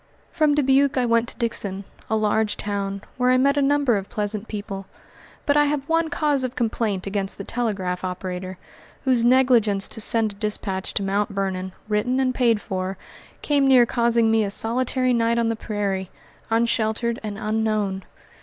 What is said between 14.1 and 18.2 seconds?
me a solitary night on the prairie, unsheltered and unknown.